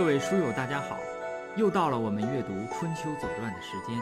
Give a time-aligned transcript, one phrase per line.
[0.00, 0.96] 各位书友，大家好！
[1.58, 3.94] 又到了我们阅读《春秋左传》的时间，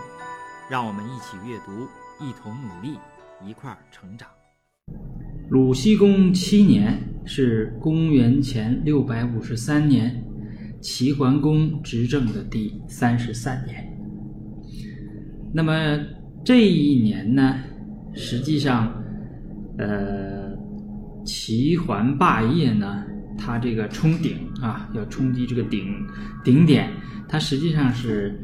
[0.71, 1.89] 让我们一起阅读，
[2.25, 2.97] 一同努力，
[3.45, 4.29] 一块儿成长。
[5.51, 6.97] 鲁僖公七年
[7.27, 10.23] 是公元前六百五十三年，
[10.81, 13.85] 齐桓公执政的第三十三年。
[15.53, 15.99] 那么
[16.45, 17.59] 这一年呢，
[18.15, 19.03] 实际上，
[19.79, 20.57] 呃，
[21.25, 23.05] 齐桓霸业呢。
[23.41, 26.07] 它这个冲顶啊，要冲击这个顶
[26.43, 26.91] 顶点，
[27.29, 28.39] 它实际上是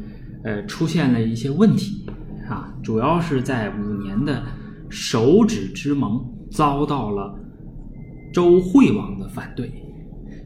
[0.45, 2.07] 呃出现了一些问题
[2.49, 4.43] 啊，主要是在五年的
[4.89, 7.39] 手指之盟遭到了
[8.33, 9.73] 周惠王的反对，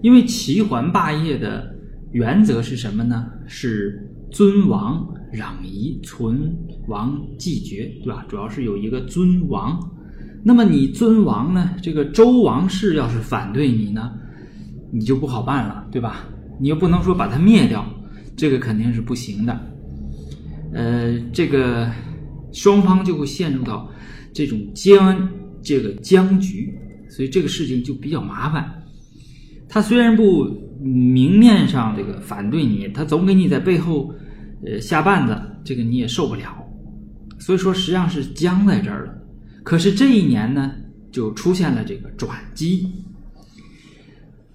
[0.02, 1.74] 因为齐桓霸业的
[2.12, 3.26] 原则是什么呢？
[3.46, 6.56] 是尊王攘夷，存
[6.87, 8.24] 亡继绝，对吧？
[8.28, 9.78] 主要是有一个尊王，
[10.45, 11.71] 那么你尊王呢？
[11.82, 14.12] 这个周王室要是反对你呢？
[14.90, 16.24] 你就不好办了，对吧？
[16.60, 17.86] 你又不能说把它灭掉，
[18.36, 19.60] 这个肯定是不行的。
[20.72, 21.90] 呃，这个
[22.52, 23.88] 双方就会陷入到
[24.32, 25.28] 这种僵
[25.62, 26.74] 这个僵局，
[27.09, 28.68] 所以这个事情就比较麻烦。
[29.68, 30.44] 他虽然不
[30.80, 34.12] 明面上这个反对你，他总给你在背后
[34.66, 36.56] 呃下绊子，这个你也受不了。
[37.38, 39.14] 所以说实际上是僵在这儿了。
[39.62, 40.72] 可是这一年呢，
[41.12, 42.90] 就出现了这个转机。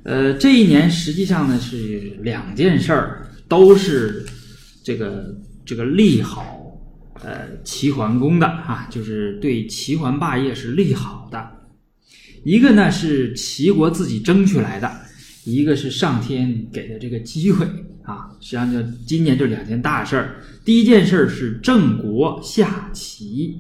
[0.04, 4.26] 呃，这一年实际上呢是两件事儿，都是
[4.84, 5.34] 这个
[5.66, 6.78] 这个利好
[7.24, 11.52] 呃齐桓公的啊，就是对齐桓霸业是利好的。
[12.44, 14.92] 一个呢是齐国自己争取来的，
[15.46, 17.66] 一个是上天给的这个机会
[18.04, 18.30] 啊。
[18.42, 20.36] 实际上就今年就两件大事儿，
[20.66, 23.58] 第一件事是郑国下齐。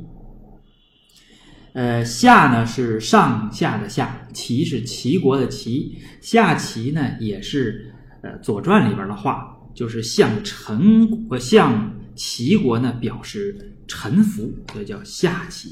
[1.73, 7.91] 呃，夏呢是上下的夏，齐是齐国的齐，下齐呢也是
[8.21, 13.57] 呃《左传》里边的话，就是向陈国向齐国呢表示
[13.87, 15.69] 臣服，所以叫下齐。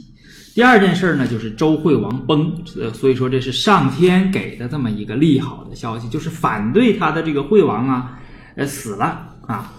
[0.55, 8.19] 第二件事呢，就是周惠王崩，呃，所以说这是上天给的这么一个利好的消息，就是反对他的这个惠王啊，
[8.55, 9.71] 呃死了啊，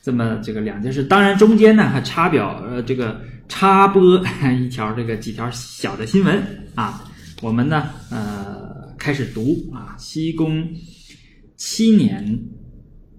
[0.00, 3.20] 这么这个两件事，当然中间呢还插表呃这个。
[3.48, 4.22] 插播
[4.58, 6.42] 一条这个几条小的新闻
[6.74, 7.04] 啊，
[7.40, 10.68] 我们呢呃开始读啊，西宫
[11.56, 12.22] 七年，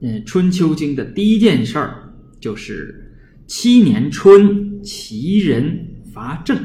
[0.02, 3.18] 嗯，《春秋经》的第一件事儿就是
[3.48, 6.58] 七年春，齐人伐郑。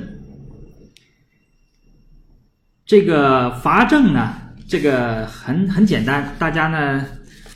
[2.84, 4.34] 这个伐郑呢，
[4.69, 7.06] 这个很很简单，大家呢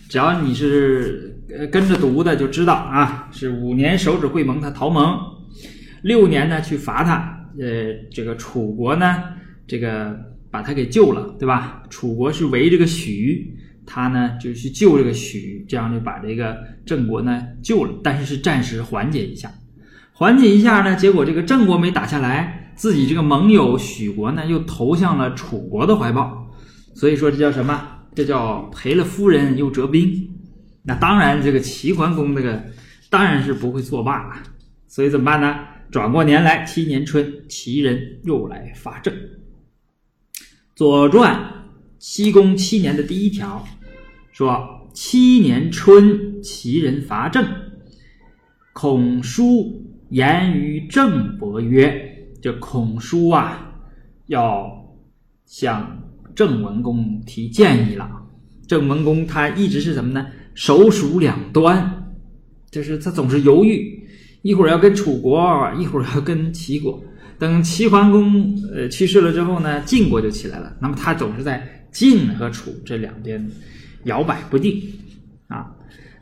[0.08, 1.36] 只要你是
[1.70, 5.18] 跟着读的就知道啊，是五年手指会盟，他逃盟。
[6.06, 9.24] 六年呢，去罚他，呃，这个楚国呢，
[9.66, 10.16] 这个
[10.52, 11.82] 把他给救了，对吧？
[11.90, 13.52] 楚国是围这个许，
[13.84, 16.56] 他呢就去救这个许，这样就把这个
[16.86, 19.50] 郑国呢救了，但是是暂时缓解一下，
[20.12, 26.48] 缓解一下呢，结果这个郑国没打下来，自己这个盟友许国呢又投向了楚国的怀抱，
[26.94, 27.82] 所以说这叫什么？
[28.14, 30.30] 这叫赔了夫人又折兵。
[30.84, 32.62] 那当然，这个齐桓公这个
[33.10, 34.36] 当然是不会作罢了，
[34.86, 35.58] 所以怎么办呢？
[35.90, 39.14] 转过年来，七年春，齐人又来伐郑。
[40.74, 41.34] 《左传》
[41.98, 43.64] 西公七年的第一条
[44.32, 47.46] 说：“七年春，齐人伐郑。
[48.72, 53.80] 孔叔言于郑伯曰：‘这孔叔啊，
[54.26, 54.94] 要
[55.46, 56.02] 向
[56.34, 58.10] 郑文公提建议了。’
[58.66, 60.26] 郑文公他一直是什么呢？
[60.54, 62.12] 手鼠两端，
[62.70, 63.94] 就是他总是犹豫。”
[64.46, 65.44] 一会儿要跟楚国，
[65.76, 67.02] 一会儿要跟齐国。
[67.36, 70.72] 等齐桓公呃去世了之后呢，晋国就起来了。
[70.80, 73.44] 那么他总是在晋和楚这两边
[74.04, 74.80] 摇摆不定
[75.48, 75.66] 啊。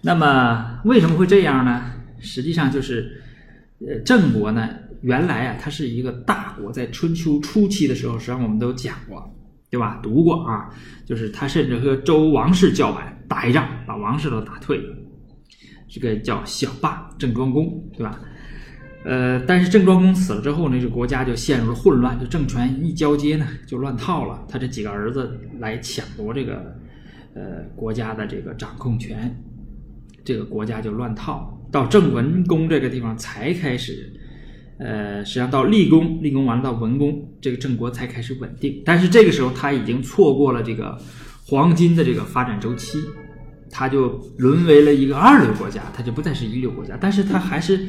[0.00, 1.82] 那么为什么会这样呢？
[2.18, 3.22] 实际上就是
[3.86, 4.70] 呃郑国呢，
[5.02, 9.22] 原来啊它是一个大国，在春秋初期的时候，实际上我们都讲过，
[9.70, 10.00] 对吧？
[10.02, 10.70] 读过啊，
[11.04, 14.96] 就是他甚至和周王室叫板打一仗，把王室都打退了。
[15.94, 18.18] 这个叫小霸郑庄公，对吧？
[19.04, 24.44] 呃，但是郑庄公死了之后呢，这国家就陷入了混乱，就政权一交接呢，就乱套了。
[24.48, 26.76] 他这几个儿子来抢夺这个
[27.34, 29.40] 呃国家的这个掌控权，
[30.24, 31.56] 这个国家就乱套。
[31.70, 34.12] 到郑文公这个地方才开始，
[34.78, 38.82] 呃，实际上到立功，立功完了到文公，这个郑国才开始稳定。
[38.84, 40.98] 但是这个时候他已经错过了这个
[41.46, 42.98] 黄金的这个发展周期。
[43.70, 44.08] 他就
[44.38, 47.86] 沦为了一个二流国家，他就不再是一流国家，但是他还是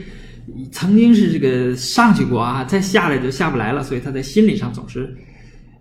[0.72, 5.16] 曾经是这个上去过啊，再下来就下不来了，所以他在心理上总是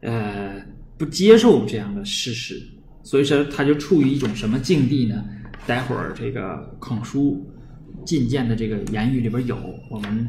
[0.01, 0.55] 呃
[0.97, 2.61] 不接受这样的事实
[3.03, 5.25] 所以说他就处于一种什么境地呢？
[5.67, 7.47] 待会儿这个孔书
[8.05, 9.57] 进谏的这个言语里边有，
[9.91, 10.27] 我们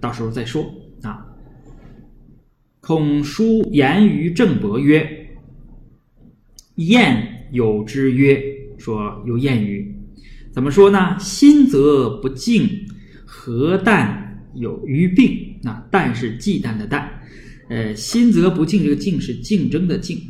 [0.00, 0.64] 到时候再说
[1.02, 1.26] 啊。
[2.80, 5.08] 孔书言于郑伯曰
[6.76, 8.38] ：“晏有之曰，
[8.84, 9.96] 说有谚语，
[10.52, 11.18] 怎么说呢？
[11.18, 12.68] 心则不静，
[13.24, 15.58] 何但有余病？
[15.62, 17.08] 那但是忌惮的惮，
[17.70, 20.20] 呃，心则不静，这个静是竞争的竞，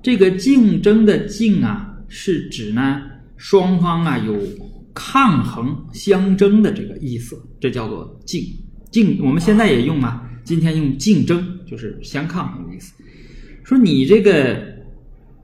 [0.00, 3.02] 这个竞争的竞啊，是指呢
[3.36, 4.40] 双方啊有
[4.94, 8.44] 抗衡相争的这个意思，这叫做竞
[8.92, 9.18] 竞。
[9.20, 10.22] 我们现在也用啊。
[10.44, 12.94] 今天用竞争就是相抗衡的意思，
[13.64, 14.64] 说你这个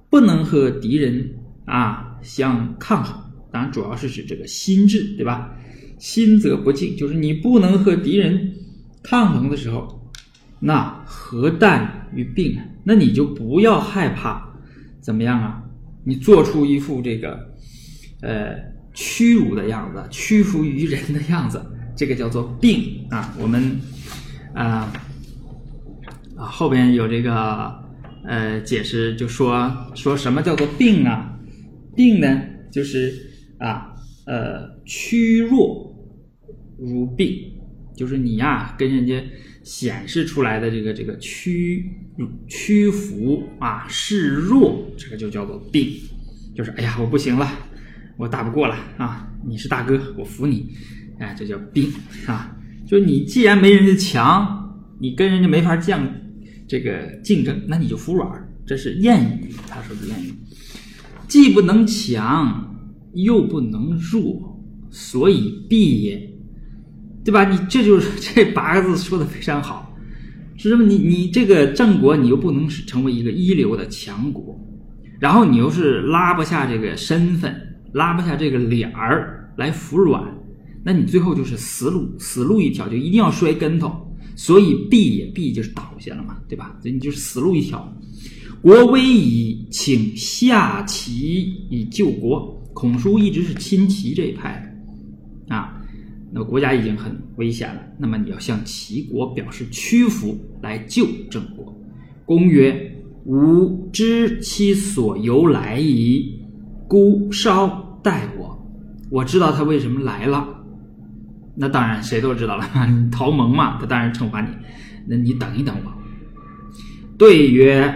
[0.09, 1.29] 不能和敌人
[1.65, 5.55] 啊相抗衡，当然主要是指这个心智，对吧？
[5.99, 8.55] 心则不静，就是你不能和敌人
[9.03, 10.11] 抗衡的时候，
[10.61, 12.59] 那何惮于病？
[12.85, 14.55] 那你就不要害怕，
[15.01, 15.63] 怎么样啊？
[16.05, 17.39] 你做出一副这个
[18.23, 18.57] 呃
[18.95, 21.65] 屈辱的样子，屈服于人的样子，
[21.97, 23.35] 这个叫做病啊。
[23.39, 23.81] 我们。
[24.55, 24.93] 啊
[26.37, 27.73] 啊，后边有这个
[28.27, 31.32] 呃解释，就说说什么叫做病啊？
[31.95, 33.13] 病呢，就是
[33.59, 33.95] 啊
[34.27, 35.95] 呃屈弱
[36.79, 37.53] 如病，
[37.97, 39.23] 就是你呀跟人家
[39.63, 41.85] 显示出来的这个这个屈
[42.49, 45.89] 屈服啊示弱，这个就叫做病。
[46.55, 47.49] 就是哎呀我不行了，
[48.19, 49.27] 我打不过了啊！
[49.43, 50.69] 你是大哥，我服你，
[51.19, 51.91] 哎，这叫病
[52.27, 52.55] 啊。
[52.87, 56.07] 就你既然没人家强，你跟人家没法降
[56.69, 58.31] 这个竞争，那你就服软
[58.67, 60.35] 这是谚语，他说的谚语，
[61.33, 62.77] 既不能强，
[63.15, 66.31] 又不能弱，所以必也，
[67.25, 67.49] 对吧？
[67.49, 69.97] 你这就是 这八个字说的非常好，
[70.59, 70.85] 是什么？
[70.85, 74.61] 你你这个郑国，你又不能是成为一个一流的强国，
[75.19, 80.23] 然后你又是拉不下这个身份，拉不下这个脸儿来服软。
[80.85, 83.91] 那你最后就是死路，死路一条，就一定要摔跟头，
[84.37, 86.77] 所以必也必就是倒下了嘛，对吧？
[86.83, 87.91] 所以你就是死路一条。
[88.63, 92.57] 国危矣，请下齐以救国。
[92.73, 94.75] 孔叔一直是亲齐这一派
[95.49, 95.79] 的啊，
[96.33, 101.77] 那国家已经很危险了，那么你要向齐国表示屈服，来救郑国。
[102.25, 106.41] 公曰：“吾知其所由来矣，
[106.89, 108.57] 孤稍待我。
[109.11, 110.49] 我知道他为什么来了。”
[111.55, 114.49] 那当然，谁都知道了， 你逃盟嘛，他当然惩罚你。
[115.07, 115.93] 那你等一等我。
[117.19, 117.95] 对曰：“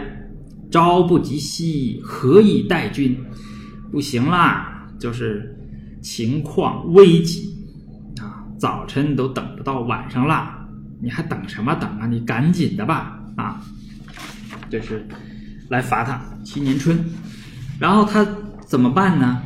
[0.71, 3.17] 朝不及夕，何以待君？”
[3.93, 5.57] 不行啦，就是
[6.03, 7.55] 情况危急
[8.21, 10.69] 啊，早晨都等不到晚上了，
[11.01, 12.07] 你还等什么等啊？
[12.07, 13.63] 你赶紧的吧啊！
[14.69, 15.07] 这是
[15.69, 16.99] 来罚他七年春，
[17.79, 18.27] 然后他
[18.67, 19.41] 怎么办呢？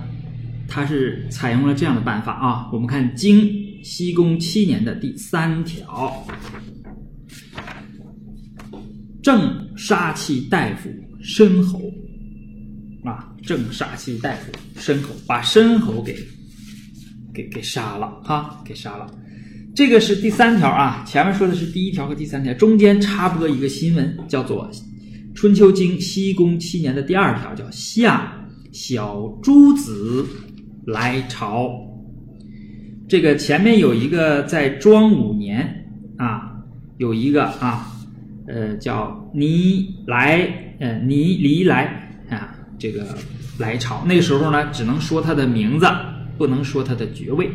[0.67, 2.69] 他是采用了这样的办法啊。
[2.73, 3.69] 我们看经。
[3.83, 6.23] 西宫七年的第三条，
[9.23, 10.91] 正杀其大夫
[11.23, 11.81] 申侯
[13.05, 16.17] 啊，正杀气大夫申侯，把申侯给
[17.33, 19.07] 给给杀了哈，给杀了。
[19.75, 24.69] 这个是第三条啊，前面说的是第一条和第三条，中间插播一个新闻，叫做
[25.35, 28.33] 《春秋经》西宫七年的第二条，叫夏
[28.73, 30.27] 小诸子
[30.87, 31.71] 来朝。
[33.09, 35.85] 这个前面有一个在庄五年
[36.17, 36.53] 啊，
[36.99, 37.97] 有一个啊，
[38.49, 43.07] 呃，叫倪来，呃，倪离来啊，这个
[43.59, 44.05] 来朝。
[44.05, 45.87] 那个时候呢，只能说他的名字，
[46.37, 47.49] 不能说他的爵位。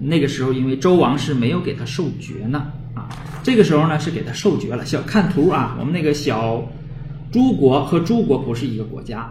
[0.00, 3.10] 那个时候，因为周王室没有给他授爵呢，啊，
[3.42, 4.86] 这个时候呢是给他授爵了。
[4.86, 6.66] 小看图啊，我们那个小
[7.30, 9.30] 诸国和诸国不是一个国家，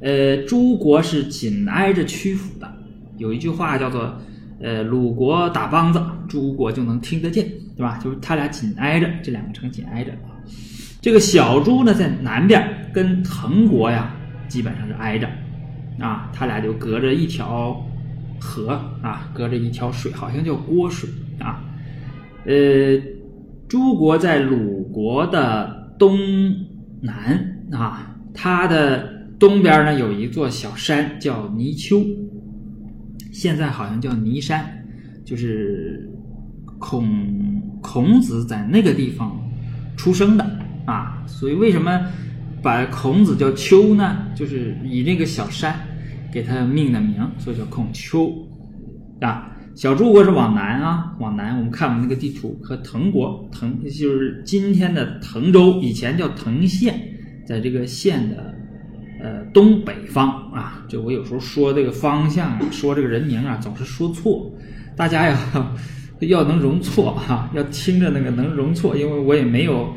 [0.00, 2.72] 呃，诸国是紧挨着曲阜的。
[3.18, 4.14] 有一句话叫做。
[4.62, 5.98] 呃，鲁国打梆子，
[6.28, 7.98] 诸国就能听得见，对吧？
[8.04, 10.12] 就是他俩紧挨着，这两个城紧挨着。
[11.00, 14.14] 这个小朱呢，在南边，跟滕国呀，
[14.48, 15.26] 基本上是挨着，
[15.98, 17.74] 啊，他俩就隔着一条
[18.38, 21.64] 河啊，隔着一条水，好像叫郭水啊。
[22.44, 22.52] 呃，
[23.66, 26.18] 诸国在鲁国的东
[27.00, 32.04] 南啊，它的东边呢有一座小山叫泥丘。
[33.32, 34.84] 现在好像叫泥山，
[35.24, 36.10] 就是
[36.78, 39.40] 孔孔子在那个地方
[39.96, 40.59] 出生的
[40.90, 42.00] 啊，所以为什么
[42.60, 44.26] 把孔子叫丘呢？
[44.34, 45.78] 就是以那个小山
[46.32, 48.30] 给他命的名，所以叫孔丘
[49.20, 49.46] 啊。
[49.76, 51.56] 小诸国是往南啊，往南。
[51.56, 57.00] 我们看我们那个地图，和滕国滕就是今天的滕州，以前叫滕县，
[57.46, 58.54] 在这个县的
[59.22, 60.84] 呃东北方啊。
[60.88, 64.52] 就我有时候说这个方向啊，说这个人名啊，总是说错，
[64.96, 65.38] 大家呀
[66.20, 69.94] 要能容错哈，要听着那个能容错，因为我也没有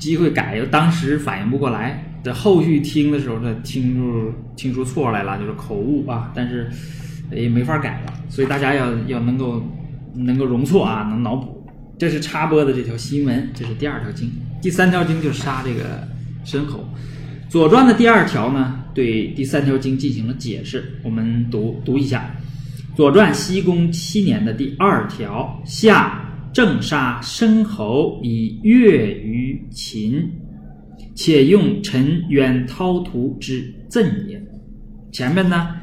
[0.00, 2.04] 机会改，又当时反应不过来。
[2.24, 6.68] 这后续听的时候呢，听出听出错来了，就是口误啊，但是
[7.30, 9.62] 也没法改了，所以大家要要能够
[10.14, 11.64] 能够容错啊，能脑补。
[11.98, 14.30] 这是插播的这条新闻，这是第二条经，
[14.60, 16.06] 第三条经就杀这个
[16.44, 16.78] 申侯。
[17.52, 22.34] 《左传》的第二条呢，对第三条经进行了解释，我们读读一下，
[22.96, 26.19] 《左传》西公七年的第二条，夏
[26.52, 30.30] 正杀申侯以悦于秦。
[31.12, 34.40] 且用臣远涛图之赠也。
[35.12, 35.74] 前面呢，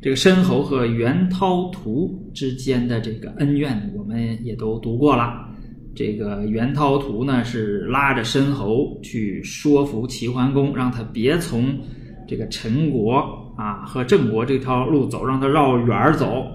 [0.00, 5.46] 这个申侯和袁涛图之间的这个恩怨，我们也都读过了。
[5.94, 11.78] 这个袁涛图呢，是拉着申侯去说服齐桓公，让他别从
[12.26, 16.46] 这个陈国啊和郑国这条路走，让他绕远儿走。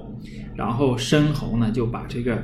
[0.55, 2.41] 然后申侯呢，就把这个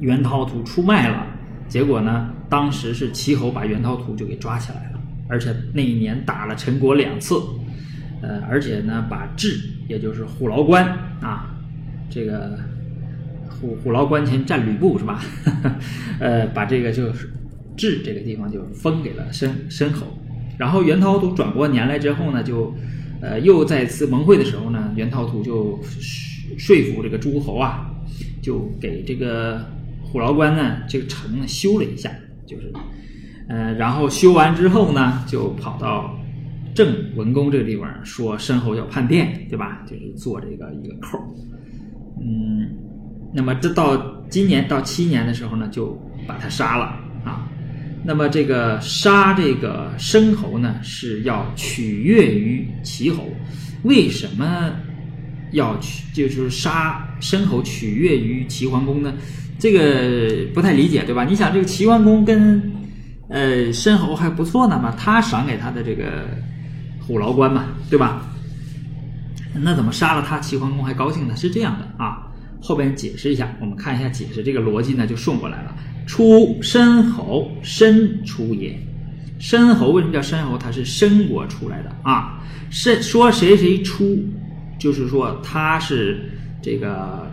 [0.00, 1.26] 元涛图出卖了。
[1.68, 2.30] 结果呢？
[2.48, 7.34] 当时是齐侯把袁涛图就给抓起来了，而且那一年打了陈国两次，
[8.22, 10.82] 呃，而且呢，把治，也就是虎牢关
[11.20, 11.54] 啊，
[12.08, 12.58] 这个
[13.50, 15.22] 虎虎牢关前战吕布是吧？
[16.20, 17.30] 呃，把这个就是
[17.76, 20.06] 治这个地方就封给了申申侯。
[20.56, 22.74] 然后袁涛图转过年来之后呢，就
[23.20, 25.78] 呃又再次盟会的时候呢，袁涛图就
[26.56, 27.90] 说服这个诸侯啊，
[28.40, 29.60] 就给这个。
[30.10, 32.10] 虎牢关呢，这个城呢修了一下，
[32.46, 32.72] 就是，
[33.48, 36.18] 呃，然后修完之后呢，就跑到
[36.74, 39.82] 郑文公这个地方说申侯要叛变，对吧？
[39.86, 41.18] 就是做这个一个扣
[42.20, 42.68] 嗯，
[43.34, 43.96] 那么这到
[44.30, 46.84] 今年到七年的时候呢，就把他杀了
[47.24, 47.48] 啊。
[48.04, 53.28] 那么这个杀这个申侯呢，是要取悦于齐侯，
[53.82, 54.72] 为什么
[55.50, 59.12] 要取就是杀申侯取悦于齐桓公呢？
[59.58, 61.24] 这个不太理解，对吧？
[61.24, 62.62] 你想，这个齐桓公跟
[63.28, 66.28] 呃申侯还不错呢嘛，他赏给他的这个
[67.00, 68.22] 虎牢关嘛，对吧？
[69.60, 71.34] 那怎么杀了他，齐桓公还高兴呢？
[71.34, 72.28] 是这样的啊，
[72.62, 75.74] 后边解释一下，我们看一下解释，这个逻辑呢就顺过来了。
[76.06, 78.78] 出申侯，申出也。
[79.40, 80.56] 申侯为什么叫申侯？
[80.56, 82.40] 他是申国出来的啊。
[82.70, 84.16] 申说谁谁出，
[84.78, 86.30] 就是说他是
[86.62, 87.28] 这个。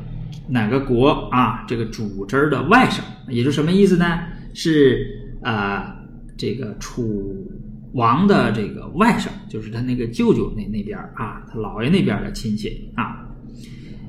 [0.48, 1.64] 哪个国啊？
[1.68, 4.20] 这个主汁儿的外甥，也就什么意思呢？
[4.54, 5.96] 是啊，
[6.38, 7.48] 这个楚
[7.94, 13.22] 王的这个外甥，就是他那个舅舅那那边啊，他姥爷那边的亲戚啊。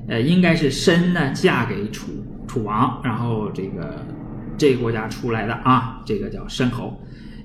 [0.09, 2.13] 呃，应该是申呢嫁给楚
[2.47, 4.07] 楚王，然后这个
[4.57, 6.97] 这个国家出来的啊，这个叫申侯，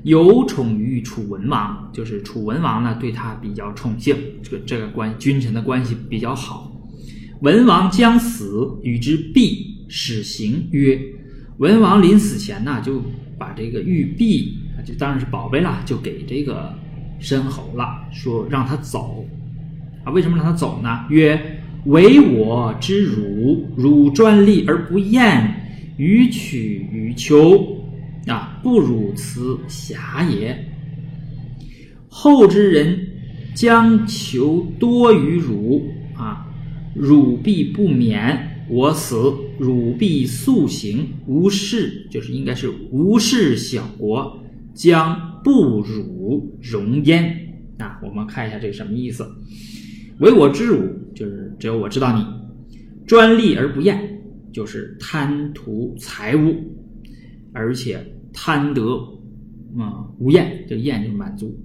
[0.03, 6.70] 有宠于楚文王，就是楚文王呢对他比较宠幸，这个这个关君臣的关系比较好。
[7.41, 10.99] 文王将死，与之璧使行曰
[11.57, 13.01] ：“文王临死前呢，就
[13.37, 14.55] 把这个玉璧
[14.85, 16.71] 就当然是宝贝了，就给这个
[17.19, 19.25] 申侯了，说让他走。
[20.03, 21.05] 啊，为什么让他走呢？
[21.09, 25.51] 曰：唯我之汝，汝专利而不厌，
[25.97, 27.75] 予取予求，
[28.27, 30.55] 啊，不辱此侠也。
[32.07, 32.99] 后之人
[33.55, 35.91] 将求多于汝，”
[36.95, 39.15] 汝必不免我死，
[39.59, 44.39] 汝必速行，无事就是应该是无事小国
[44.73, 47.23] 将不辱容焉
[47.77, 47.99] 啊！
[48.03, 49.25] 我们看一下这个什么意思？
[50.19, 52.23] 唯我知汝，就是只有我知道你；
[53.05, 54.21] 专利而不厌，
[54.53, 56.55] 就是贪图财物，
[57.51, 57.99] 而且
[58.31, 58.83] 贪得
[59.77, 61.59] 啊无厌，这厌就是满足。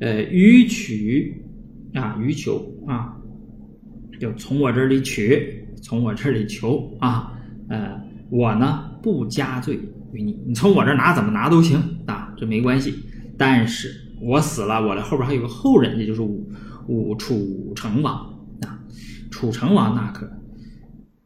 [0.00, 1.42] 呃，予取
[1.94, 3.16] 啊，予求啊。
[4.20, 7.32] 就从我这里取，从我这里求啊，
[7.68, 9.78] 呃，我呢不加罪
[10.12, 12.94] 于你，你从我这拿怎么拿都行啊，这没关系。
[13.36, 16.48] 但是我死了，我的后边还有个后人，也就是武
[16.86, 18.14] 武楚成王
[18.62, 18.78] 啊，
[19.30, 20.30] 楚成王那可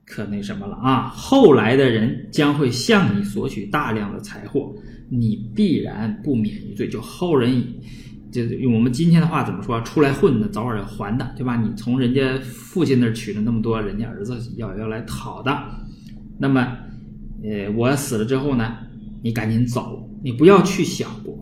[0.07, 4.75] 可那什么了啊，后来的人将会向你索取大量的财货，
[5.11, 7.63] 你必然不免于罪，就后人。
[8.31, 9.81] 就用我们今天的话怎么说？
[9.83, 11.57] 出来混的，早晚要还的，对吧？
[11.57, 15.51] 你从人家父亲那儿取了那么多，人家儿子要要来讨的。
[16.39, 16.61] 那么，
[17.43, 18.77] 呃，我死了之后呢，
[19.23, 21.39] 你赶紧走，你不要去小国，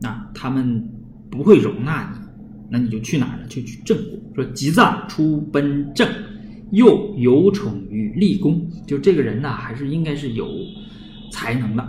[0.00, 0.86] 那他们
[1.30, 2.28] 不会容纳你。
[2.70, 3.46] 那你就去哪儿呢？
[3.48, 4.18] 就去郑国。
[4.34, 6.06] 说吉藏出奔郑，
[6.70, 8.70] 又有宠于立功。
[8.86, 10.46] 就这个人呢，还是应该是有
[11.32, 11.82] 才能的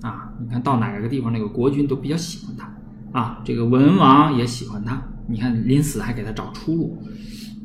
[0.00, 0.32] 啊。
[0.40, 2.74] 你看到哪个地方，那个国君都比较喜欢他。
[3.12, 6.98] 啊，这个文王也喜欢他，你看临死还给他找出路。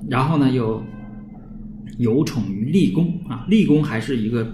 [0.10, 0.84] 然后呢，又
[1.98, 4.54] 有宠于立功啊，立功还是一个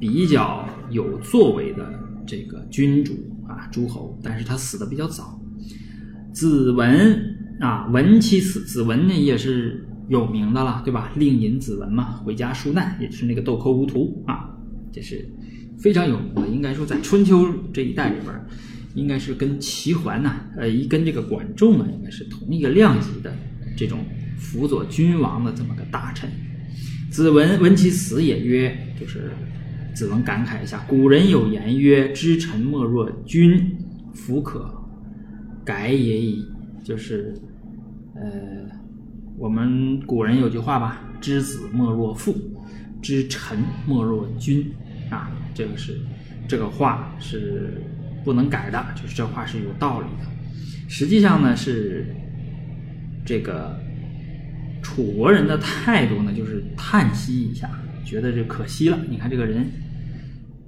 [0.00, 1.92] 比较有作为的
[2.26, 3.14] 这个君主
[3.46, 5.40] 啊，诸侯，但是他死的比较早。
[6.32, 11.10] 子文啊，文其死，子文呢也是有名的了，对吧？
[11.16, 14.48] 令尹子文嘛，回家纾难，也是那个豆蔻无图啊，
[14.92, 15.28] 这是
[15.78, 16.46] 非常有名的。
[16.46, 18.34] 应该说在春秋这一代里边，
[18.98, 23.32] 应该是跟齐桓呐，呃，一跟这个管仲啊，应该是同一个量级的
[23.76, 23.98] 这种。
[24.40, 26.30] 辅佐君王的这么个大臣，
[27.10, 29.32] 子文闻其死也曰，就是
[29.92, 33.76] 子文感慨一下，古人有言曰：“知臣莫若君，
[34.14, 34.72] 弗可
[35.64, 36.46] 改也已。”
[36.84, 37.34] 就是，
[38.14, 38.22] 呃，
[39.36, 42.36] 我们古人有句话吧：“知子莫若父，
[43.02, 44.64] 知臣莫若君。”
[45.10, 45.98] 啊，这个是
[46.46, 47.82] 这个话是
[48.28, 50.24] 不能改的，就是这话是有道理的。
[50.86, 52.14] 实际上呢，是
[53.24, 53.78] 这个。
[54.80, 57.68] 楚国人的态度呢，就是叹息一下，
[58.04, 58.98] 觉得这可惜了。
[59.10, 59.66] 你看这个人，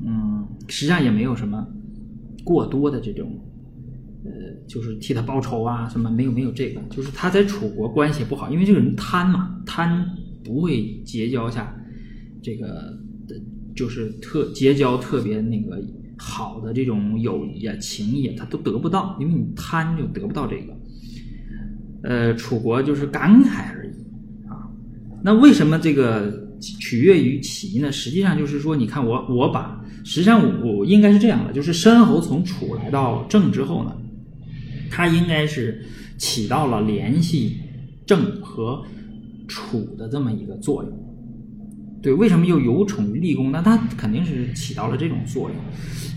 [0.04, 1.66] 嗯，实际上也没有什么
[2.44, 3.40] 过多的这种，
[4.24, 4.30] 呃，
[4.68, 10.04] 就是替他报仇啊什么，没有没有这个，就是他在楚国关系不好，因为这个人贪嘛，贪
[10.44, 11.74] 不会结交下
[12.42, 12.98] 这个，
[13.74, 15.80] 就是特结交特别那个
[16.22, 20.76] 好的这种友谊啊情谊啊，他都得不到，因为你贪就得不到这个。
[22.02, 23.90] 呃，楚国就是感慨而已
[24.46, 24.68] 啊。
[25.22, 27.90] 那为什么这个取悦于齐呢？
[27.90, 33.96] 实际上就是说，你看我我把，实际上我我应该是这样的，就是申侯从楚来到郑之后呢，
[34.90, 35.82] 他应该是
[36.18, 37.56] 起到了联系
[38.04, 38.84] 郑和
[39.48, 40.92] 楚的这么一个作用。
[42.02, 43.52] 对，为什么又有宠于立功？
[43.52, 45.56] 那他肯定是起到了这种作用。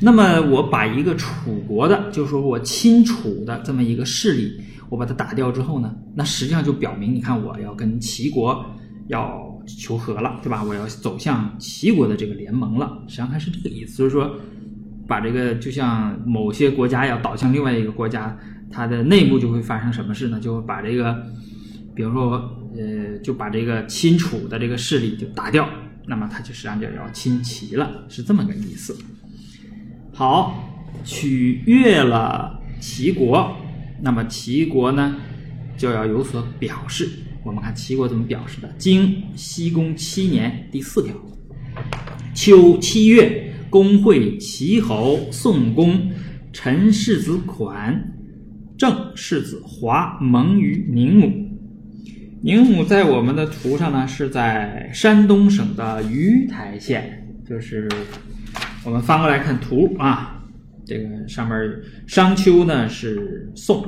[0.01, 8.65] 那么我把一个楚国的，就是说我亲楚的这么一个势力，我把它打掉之后呢，那实际上就表明，你看我要跟齐国。
[9.09, 10.63] 要求和了，对吧？
[10.63, 14.33] 我要走向齐国的这个联盟了，实际上还是这个意思，就是说，
[15.05, 18.33] 把这个就像某些国家要倒向另外一个国家，
[18.71, 20.39] 它的内部就会发生什么事呢？
[20.39, 21.21] 就把这个，
[21.93, 25.69] 比如说，呃，就把这个亲楚的这个势力就打掉，
[26.07, 28.97] 那么他就实际上就要亲齐了，是这么个意思。
[30.11, 33.55] 好，取悦了齐国，
[34.01, 35.15] 那么齐国呢
[35.77, 37.09] 就要有所表示。
[37.43, 38.73] 我们看齐国怎么表示的？
[38.77, 41.13] 经西公七年第四条，
[42.33, 46.09] 秋七月，公会齐侯、宋公、
[46.53, 48.13] 陈世子款、
[48.77, 51.42] 郑世子华盟于宁母。
[52.45, 57.25] 宁武在我们的图上呢，是在山东省的鱼台县。
[57.47, 57.87] 就是
[58.83, 60.43] 我们翻过来看图啊，
[60.85, 61.57] 这个上面
[62.05, 63.85] 商丘呢是宋。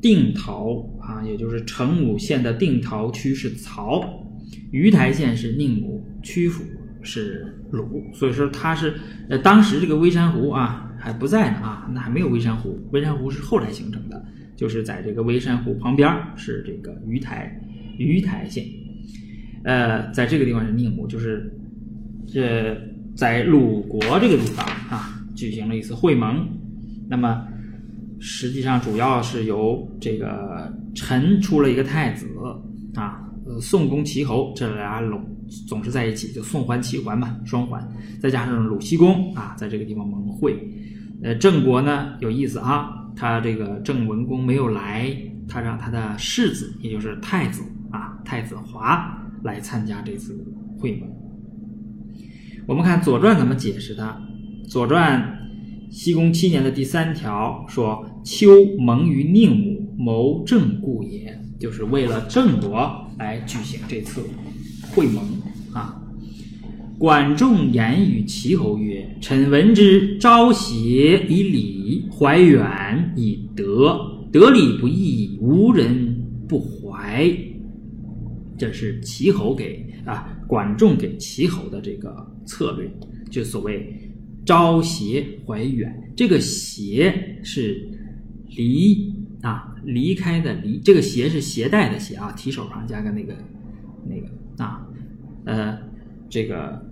[0.00, 4.24] 定陶啊，也就是成武县的定陶区是曹，
[4.72, 6.64] 鱼台县是宁武，曲阜
[7.02, 8.94] 是鲁，所以说它是
[9.28, 14.24] 呃当时这个微山湖啊还不在呢啊，那还没有微山湖，微山湖是后来形成的，
[14.56, 17.60] 就是在这个微山湖旁边是这个鱼台
[17.98, 18.64] 鱼台县，
[19.64, 21.52] 呃，在这个地方是宁母，就是
[22.26, 22.74] 这
[23.14, 26.48] 在鲁国这个地方啊举行了一次会盟，
[27.08, 27.46] 那么。
[28.20, 32.26] 实际上主要是由这个陈出了一个太子
[32.96, 35.24] 啊，呃，宋公齐侯这俩拢
[35.68, 37.80] 总是在一起，就宋桓齐桓嘛，双桓，
[38.20, 40.58] 再加上鲁僖公啊，在这个地方盟会。
[41.22, 45.16] 呃，郑国呢有意思啊，他这个郑文公没有来，
[45.48, 47.62] 他让他的世子，也就是太子，
[48.28, 50.38] 太子华来参加这次
[50.78, 51.08] 会盟。
[52.66, 54.20] 我们看《左传》怎么解释它，
[54.68, 55.22] 《左传》。
[55.90, 64.20] 西公七年的第三条说：“秋盟于宁母，谋郑故也，就是为了郑国来举行这次
[64.90, 65.24] 会盟
[65.72, 65.98] 啊。”
[67.00, 73.98] 管仲言与齐侯曰：“臣闻之，昭协以礼，怀远以德，
[74.30, 77.34] 得礼不义，无人不怀。”
[78.58, 82.90] 这是齐侯给啊，管仲给齐侯的这个策略，
[83.30, 83.94] 就所谓。
[84.46, 87.86] 朝携怀远，这个携是
[88.56, 93.34] 离啊，离开的离，这个携是携带的携啊，提手旁加个那个
[94.08, 94.26] 那个
[94.64, 94.88] 啊，
[95.44, 95.78] 呃，
[96.30, 96.82] 这个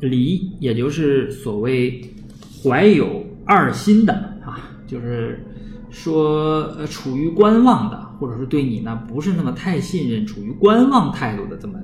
[0.00, 2.00] 离也就是所谓
[2.62, 5.44] 怀有二心的啊，就是
[5.90, 7.97] 说呃处于观望的。
[8.18, 11.78] 或者是对你呢不是那么太信任，处于观望态度的这么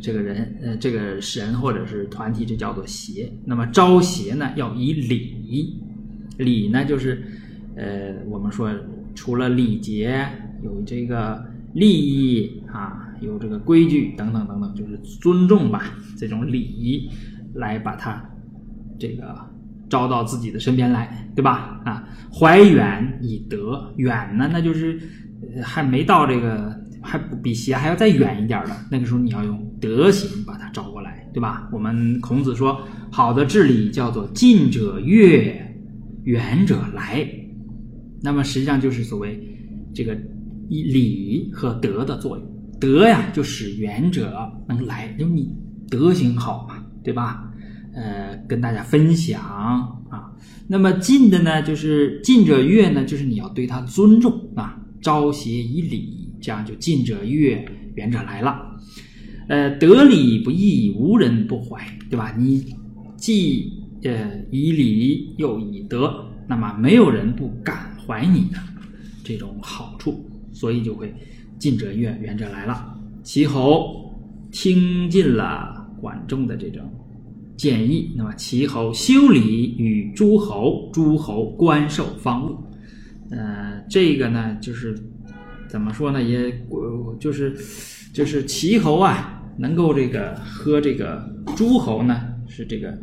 [0.00, 3.32] 这个人，呃，这个神或者是团体，这叫做邪。
[3.44, 5.80] 那么招邪呢，要以礼，
[6.36, 7.22] 礼呢就是，
[7.74, 8.70] 呃，我们说
[9.14, 10.24] 除了礼节，
[10.62, 17.10] 有这个利益啊，有这个规矩等等等等，就是尊重吧，这种礼仪
[17.54, 18.22] 来把他
[18.98, 19.34] 这个
[19.88, 21.80] 招到自己的身边来，对吧？
[21.84, 25.00] 啊，怀远以德，远呢，那就是
[25.62, 31.68] 还没到这个，还比邪还要再远一点的，那个时候你要用德行把它招过来，对吧？
[31.72, 35.74] 我们孔子说，好的治理叫做近者悦，
[36.24, 37.28] 远者来。
[38.20, 39.40] 那么实际上就是所谓
[39.94, 40.16] 这个
[40.68, 42.46] 礼和德的作用。
[42.80, 45.52] 德呀，就使远者能来，因为你
[45.88, 47.44] 德行好嘛，对吧？
[47.94, 50.30] 呃，跟大家分享啊。
[50.68, 58.76] 那么近的呢，就是近者悦呢，就是你要对他尊重啊，招协以礼，这样就近者悦，远者来了。
[59.48, 61.80] 呃，得礼不易，无人不怀，
[62.10, 62.34] 对吧？
[62.38, 62.74] 你
[63.16, 68.58] 既呃以礼又以德，那么没有人不感怀你的
[69.24, 71.14] 这种好处，所以就会
[71.58, 72.94] 近者悦，远者来了。
[73.22, 74.14] 齐侯
[74.52, 76.82] 听尽了管仲的这种
[77.56, 82.56] 建议，那么齐侯修礼与诸侯，诸侯官受方物。
[83.30, 84.98] 呃，这个呢，就是
[85.68, 86.22] 怎么说呢？
[86.22, 86.64] 也
[87.20, 87.56] 就是
[88.12, 89.34] 就是齐侯啊。
[89.60, 92.96] 能够这个和这个诸侯呢，是这个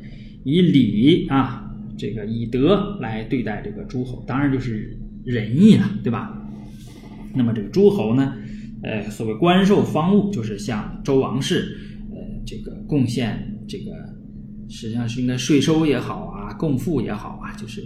[0.46, 6.42] 以礼啊，这个以德来对待这个诸侯，当然就是仁义了，对吧？
[7.34, 8.38] 那么这个诸侯呢，
[8.84, 11.78] 呃，所谓官受方物，就是向周王室，
[12.12, 13.92] 呃，这个贡献这个，
[14.70, 17.82] 实际上是应该税收也好啊，贡赋也好啊，就是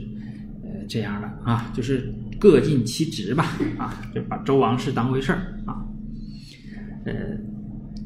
[0.62, 5.86] 呃这样的啊，就是各尽其职吧，啊，就把周王室当回事儿啊，
[7.06, 7.14] 呃。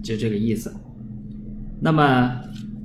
[0.04, 0.70] 就这个意思，
[1.80, 2.30] 那么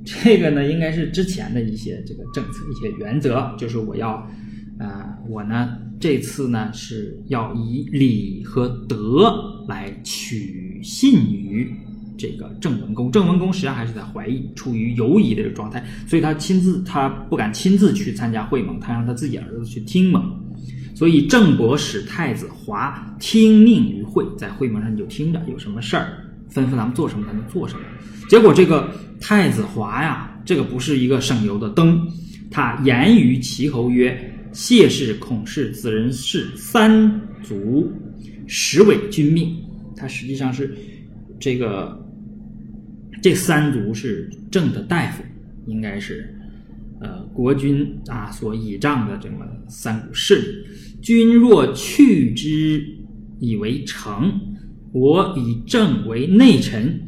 [0.05, 4.11] 这个呢，应该是之前的一些这个政策、一些原则，就是我要，
[4.79, 9.35] 啊，我呢这次呢是要以礼和德
[9.67, 11.69] 来取信于
[12.17, 13.11] 这个郑文公。
[13.11, 20.23] 郑文公实际上还是在怀疑，处于犹疑的这个状态，所以他亲自他不敢亲自去参加会盟，他让他自己儿子去听盟。
[20.99, 26.25] 所以郑伯使太子华听命于会，在会盟上你就听着，有什么事儿。
[26.53, 27.81] 吩咐咱们做什么，咱们做什么。
[28.29, 32.05] 结果这个太子华呀，这个不是一个省油的灯。
[32.51, 37.93] 他言于齐侯曰：“谢氏、孔氏、子人氏三族，
[38.49, 39.57] 实为君命。”
[39.95, 40.77] 他实际上是
[41.39, 42.05] 这个
[43.23, 45.23] 这三族是正的大夫，
[45.67, 46.35] 应该是
[47.01, 50.78] 呃国君啊所倚仗的这么三股势力。
[51.01, 52.85] 君若去之，
[53.39, 54.33] 以为成。
[54.93, 56.99] 我以政为内臣，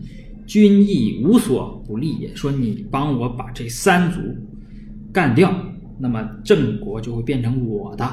[0.46, 2.34] 君亦无所不利也。
[2.36, 4.20] 说你帮我把这三族
[5.10, 5.52] 干掉，
[5.98, 8.06] 那么郑国就会变成我的。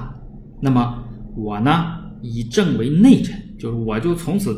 [0.62, 1.04] 那么
[1.36, 4.58] 我呢，以政为内臣，就是我就从此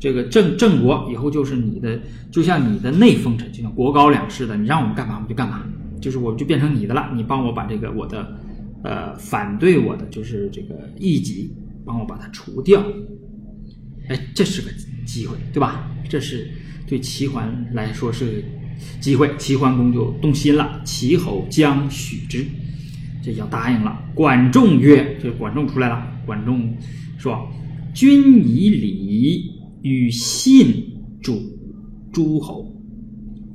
[0.00, 1.98] 这个郑郑国以后就是你的，
[2.32, 4.56] 就像你的内封臣，就像国高两似的。
[4.56, 5.62] 你让我们干嘛，我们就干嘛，
[6.00, 7.10] 就是我就变成你的了。
[7.14, 8.36] 你帮我把这个我的
[8.84, 11.50] 呃反对我的就是这个异己，
[11.84, 12.80] 帮我把它除掉。
[14.08, 14.68] 哎，这是个
[15.04, 15.90] 机会，对吧？
[16.08, 16.48] 这是
[16.86, 18.44] 对齐桓来说是
[19.00, 19.34] 机会。
[19.38, 22.44] 齐桓公就动心了，齐侯将许之，
[23.22, 23.98] 这要答应了。
[24.14, 26.76] 管仲曰：“这管仲出来了。”管仲
[27.16, 27.50] 说
[27.94, 29.50] ：“君以礼
[29.82, 30.84] 与信
[31.22, 31.40] 主
[32.12, 32.70] 诸侯，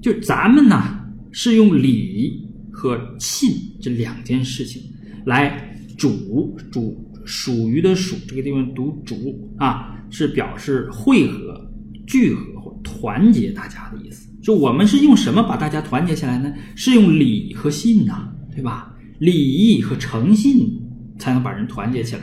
[0.02, 1.00] 就咱们呢
[1.32, 4.82] 是用礼和信这两件事情
[5.26, 9.16] 来主主属于的属这个地方读主
[9.58, 11.70] 啊。”是表示汇合、
[12.08, 14.28] 聚合或团结大家的意思。
[14.42, 16.52] 就我们是用什么把大家团结起来呢？
[16.76, 18.92] 是用礼和信呐，对吧？
[19.20, 20.82] 礼义和诚信
[21.20, 22.22] 才能把人团结起来。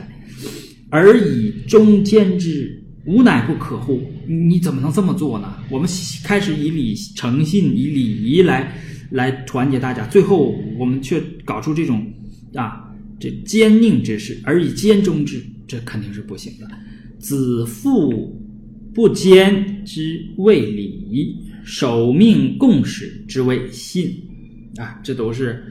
[0.89, 4.01] 而以忠兼之，无乃不可乎？
[4.27, 5.55] 你怎么能这么做呢？
[5.69, 5.87] 我们
[6.25, 8.69] 开始以礼、诚信、以礼仪来
[9.11, 12.05] 来团结大家，最后我们却搞出这种
[12.53, 12.86] 啊
[13.19, 16.67] 这奸佞之事，而以奸忠之，这肯定是不行的。
[17.19, 18.39] 子父
[18.93, 24.21] 不坚之谓礼，守命共使之谓信，
[24.77, 25.63] 啊，这都是，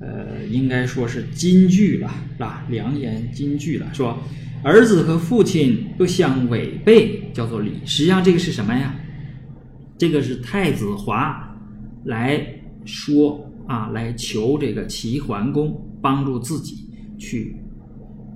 [0.00, 2.66] 呃，应该说是金句了，是吧？
[2.70, 3.92] 良言金句了。
[3.94, 4.18] 说
[4.62, 7.72] 儿子和父亲不相违背，叫做礼。
[7.86, 8.94] 实际上这个是什么呀？
[9.96, 11.58] 这个是太子华
[12.04, 12.46] 来
[12.84, 16.86] 说啊，来求这个齐桓公帮助自己
[17.20, 17.54] 去。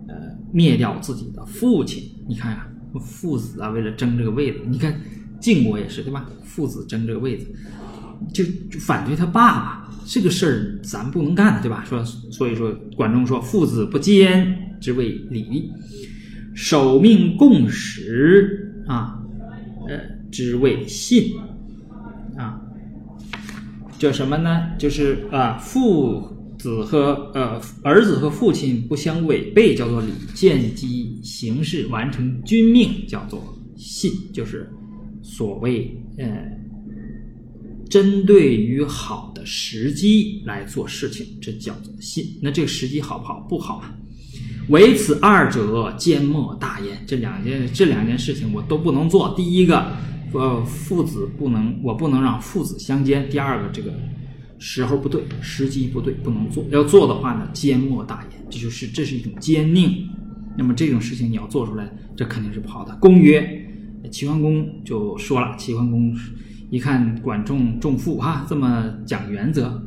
[0.07, 0.15] 呃
[0.53, 2.69] 灭掉自己的父亲，你看呀，
[3.01, 4.95] 父子啊，为了争这个位子，你看
[5.41, 6.29] 晋国也是对吧？
[6.45, 7.47] 父子争这个位子，
[8.33, 8.45] 就
[8.79, 11.83] 反对他爸爸，这个事儿咱不能干，对吧？
[11.89, 15.73] 说所以说，管仲说父子不奸之谓礼。
[16.55, 19.19] 守命共识啊，
[19.89, 19.99] 呃，
[20.31, 21.33] 之谓信
[22.37, 22.61] 啊。
[23.99, 24.77] 叫什么呢？
[24.79, 26.34] 就是啊，父
[26.65, 33.39] 子和呃儿子和父亲不相违背，叫做礼；见机行事，完成君命，叫做
[33.77, 34.11] 信。
[34.33, 34.67] 就是
[35.23, 36.27] 所谓呃，
[37.91, 42.25] 针对于好的时机来做事情，这叫做信。
[42.41, 43.47] 那这个时机好不好？
[43.47, 43.95] 不好啊。
[44.71, 46.99] 唯此二者，缄默大焉。
[47.07, 49.35] 这两件这两件事情我都不能做。
[49.37, 49.93] 第一个。
[50.33, 53.31] 呃，父子不能，我不能让父子相奸。
[53.31, 53.93] 第二个，这个
[54.67, 56.65] 时候不对，时机不对，不能做。
[56.71, 60.07] 要做的话呢，缄默大言，这就是这是一种奸佞。
[60.57, 62.97] 那么这种事情你要做出来，这肯定是不好的。
[62.97, 63.47] 公曰：
[64.11, 66.17] 齐桓公就说了，齐桓公
[66.71, 69.83] 一看管仲重父哈，这么讲原则，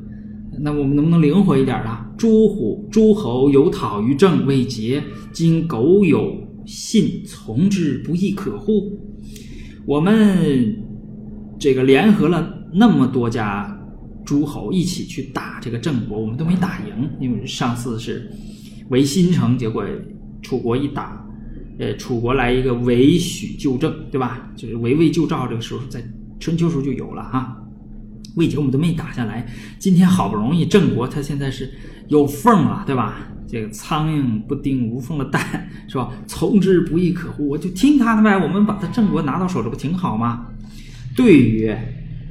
[0.60, 2.08] 那我们能不能灵活一点啊？
[2.16, 6.36] 诸虎诸侯有讨于政未捷，今苟有
[6.68, 8.96] 信从之，不亦可乎？
[9.88, 10.76] 我们
[11.58, 13.76] 这个联合了那么多家
[14.28, 17.10] 诸侯一起去打这个郑国，我们都没打赢。
[17.22, 18.30] 因为上次是
[18.90, 19.86] 围新城，结果
[20.42, 21.26] 楚国一打，
[21.80, 24.52] 呃，楚国来一个围许救郑，对吧？
[24.58, 26.04] 就是围魏救赵，这个时候在
[26.42, 27.58] 春秋时候就有了哈。
[28.36, 29.48] 魏国我们都没打下来，
[29.80, 31.72] 今天好不容易郑国他现在是
[32.10, 33.30] 有缝了，对吧？
[33.48, 35.42] 这个苍蝇不叮无缝的蛋，
[35.88, 36.12] 是吧？
[36.28, 37.48] 从之不亦可乎？
[37.48, 40.46] 我就听他的呗，我们把他郑国拿到手，这不挺好吗？
[41.16, 41.72] 对曰：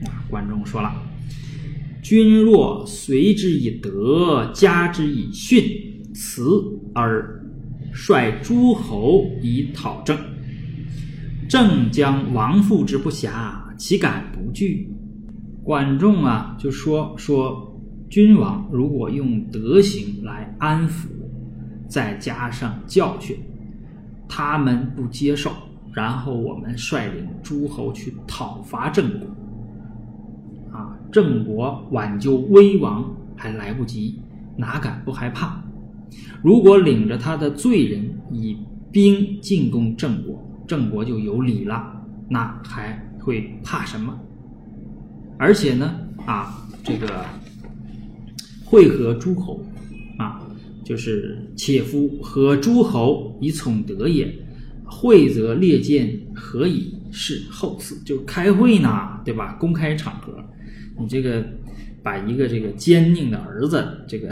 [0.04, 0.94] 啊，管仲说了，
[2.08, 5.64] 君若随之以德，加之以训，
[6.14, 6.62] 辞
[6.94, 7.44] 而
[7.92, 10.16] 率诸侯以讨郑，
[11.48, 14.88] 郑将亡父之不暇，岂敢不惧？
[15.64, 17.76] 管仲啊，就说说。
[18.08, 21.08] 君王如果用德行来安抚，
[21.88, 23.36] 再加上教训，
[24.28, 25.50] 他们不接受，
[25.92, 29.26] 然后我们率领诸侯去讨伐郑国，
[31.16, 34.20] 郑国挽救危亡还来不及，
[34.54, 35.58] 哪敢不害怕？
[36.42, 38.54] 如果领着他的罪人以
[38.92, 41.90] 兵进攻郑国，郑国就有理了，
[42.28, 44.14] 那还会怕什么？
[45.38, 47.24] 而且呢，啊，这个。
[48.62, 49.58] 会合诸侯，
[50.18, 50.42] 啊，
[50.84, 54.30] 就是且夫和诸侯以从德也。
[54.84, 58.04] 会则列见何以是后嗣？
[58.04, 59.54] 就开会呢，对吧？
[59.54, 60.44] 公开场合，
[60.98, 61.44] 你这个
[62.02, 64.30] 把一个这个奸佞的儿子，这个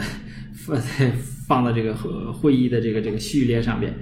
[0.53, 1.11] 放在
[1.47, 1.93] 放到这个
[2.33, 3.93] 会议的这个这个序列上边，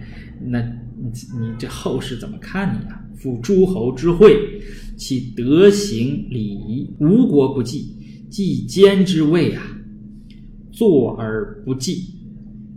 [0.45, 2.99] 那你你这后世怎么看你啊？
[3.15, 4.61] 夫诸侯之会，
[4.97, 7.95] 其德行礼仪，无国不忌，
[8.29, 9.63] 既奸之位啊！
[10.71, 12.03] 坐而不忌，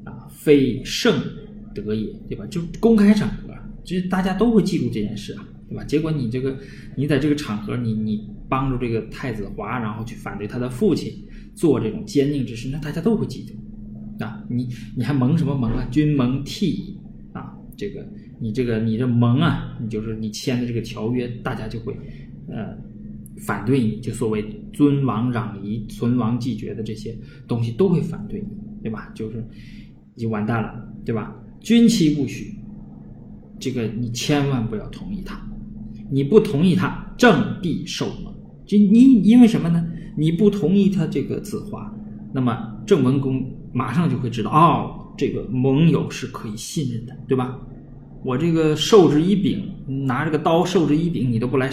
[0.05, 1.21] 啊，非圣
[1.75, 2.47] 德也，对吧？
[2.47, 3.53] 就公开场合，
[3.85, 5.83] 其实大家都会记住这件事啊，对吧？
[5.83, 6.57] 结果你这个，
[6.97, 11.13] 你在这个场合，你你帮助这个太子华，然后去反对他的父亲，
[11.55, 15.87] 做这种奸佞之事，那大家都会记住，啊，你你还蒙什么蒙啊？
[15.91, 16.99] 君蒙替
[17.33, 18.07] 啊，这个
[18.41, 21.97] 你这个你这蒙啊，你就是你签的这个条约，大家就会，
[22.49, 22.77] 呃。
[23.41, 27.15] 反对你就所谓尊王攘夷、存亡继绝的这些
[27.47, 28.49] 东西都会反对你，
[28.83, 29.13] 对吧？
[29.15, 29.47] 就是
[30.15, 31.37] 已经完蛋了，对吧？
[31.61, 32.59] 君期不许，
[33.61, 35.39] 这个你千万不要同意他，
[36.11, 38.35] 你不同意他，正必受蒙。
[38.67, 39.85] 就你因为什么呢？
[40.17, 41.95] 你不同意他这个子华，
[42.33, 47.59] 那么郑文公马上就会知道，哦，这个盟友是可以信任的，对吧？
[48.25, 49.71] 我这个授之以柄，
[50.07, 51.71] 拿这个刀授之以柄，你都不来。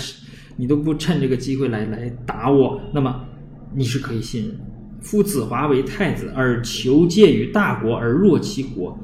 [0.56, 3.25] 你都不趁这个机会来来打我，那么
[3.73, 4.56] 你是可以信任。
[5.01, 8.95] 夫子华为太子，而求借于大国而弱其国，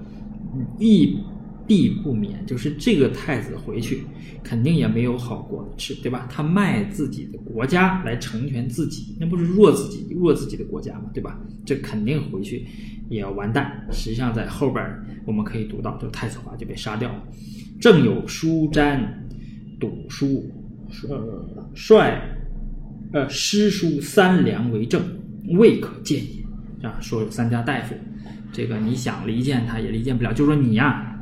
[0.78, 1.18] 亦
[1.70, 2.46] 必不免。
[2.46, 4.04] 就是这个太子回去，
[4.44, 6.28] 肯定也没有好果子吃，对吧？
[6.30, 11.12] 他卖自己的国家来成全自己，那不是弱自己、弱自己的国家吗？
[11.14, 11.40] 对吧？
[11.66, 12.66] 这肯定回去
[13.10, 13.88] 也要完蛋。
[13.92, 14.84] 实际上，在后边
[15.26, 17.24] 我们可以读到，就太子华就被杀掉了。
[17.80, 19.00] 正有书瞻
[19.80, 20.52] 赌书。
[21.08, 22.20] 呃，率
[23.14, 25.00] 呃诗书三良为政，
[25.50, 26.44] 未可见也。
[26.82, 27.94] 啊，说有三家大夫，
[28.52, 30.34] 这个你想离间他也离间不了。
[30.34, 31.16] 就说你呀，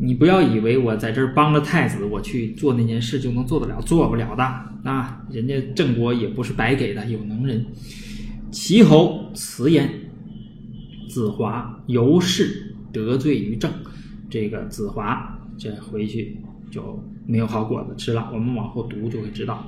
[0.00, 4.42] 你不要以为我在这儿帮了太子，我去做那件事就能做得了，做不了的
[4.84, 5.22] 啊！
[5.30, 7.64] 人家郑国也不是白给的，有能人。
[8.50, 9.88] 齐侯辞言，
[11.08, 13.70] 子华由是得罪于郑。
[14.30, 16.36] 这个子华这回去。
[16.70, 18.30] 就没有好果子吃了。
[18.30, 19.66] 我们往后读就会知道，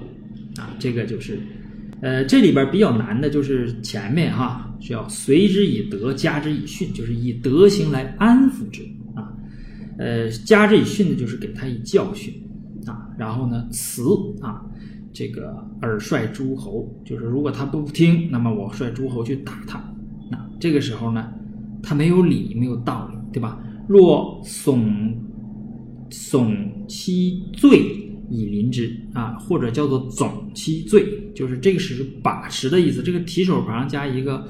[0.58, 1.40] 啊，这个就是
[2.02, 8.82] 呃，这里边比较难的就是前面哈，是要随之以德，加之以训，就是以德行来安抚之。
[10.00, 12.32] 呃，加之以训呢，就是给他以教训
[12.86, 13.08] 啊。
[13.18, 14.02] 然后呢，辞
[14.40, 14.64] 啊，
[15.12, 19.78] 这个尔率诸侯，就是如果他不听，那么我率诸侯去打他。
[20.30, 21.30] 那这个时候呢，
[21.82, 23.60] 他没有理，没有道理，对吧？
[23.86, 25.14] 若耸
[26.10, 26.56] 耸
[26.88, 28.06] 其罪。
[28.32, 33.02] 以临之啊，或者叫做总其罪，就是这个是把持的意思。
[33.02, 34.46] 这个提手旁加一个，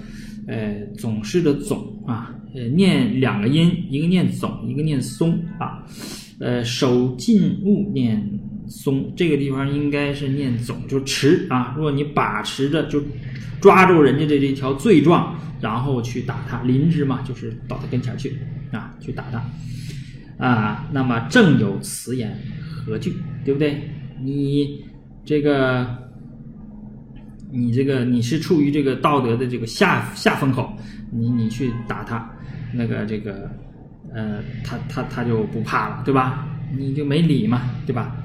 [0.51, 5.87] 呃，总是的总啊，呃，念两个音，一个念总，一个念松啊，
[6.41, 8.21] 呃，手进物念
[8.67, 11.73] 松，这个地方应该是念总，就持啊。
[11.77, 13.01] 如果你把持着，就
[13.61, 18.37] 抓住人家的这条罪状，然后去打他，临之嘛，就是到他跟前去
[18.73, 20.89] 啊，去打他啊。
[20.93, 22.37] 那么正有此言。
[22.83, 23.83] 何惧，对不对？
[24.23, 24.83] 你
[25.23, 25.87] 这个，
[27.53, 30.73] 你这个，你是处于这个道德的这个下下风口，
[31.11, 32.31] 你你去打他，
[32.73, 33.51] 那个这个，
[34.15, 36.47] 呃，他他他就不怕了，对吧？
[36.77, 38.17] 你就没理嘛，对吧？